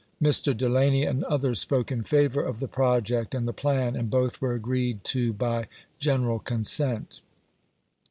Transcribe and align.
Mr. 0.19 0.51
Dcl&ny 0.55 1.03
and 1.07 1.21
otherb 1.25 1.55
spoke 1.55 1.91
in 1.91 2.01
favor 2.01 2.41
of 2.41 2.59
the 2.59 2.67
project 2.67 3.35
and 3.35 3.47
the 3.47 3.53
plan, 3.53 3.95
and 3.95 4.09
both 4.09 4.41
were 4.41 4.55
agreed 4.55 5.03
to 5.03 5.31
by 5.31 5.67
general 5.99 6.39
consent. 6.39 7.21